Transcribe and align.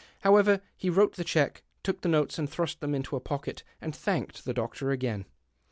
However, 0.21 0.61
he 0.75 0.89
wrote 0.89 1.13
the 1.15 1.23
cheque, 1.23 1.61
took 1.83 2.01
the 2.01 2.09
notes 2.09 2.39
and 2.39 2.49
thrust 2.49 2.79
them 2.79 2.95
into 2.95 3.15
a 3.15 3.19
pocket, 3.19 3.61
and 3.79 3.95
thanked 3.95 4.45
the 4.45 4.53
doctor 4.55 4.89
again. 4.89 5.25